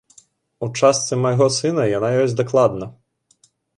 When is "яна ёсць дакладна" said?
1.97-2.85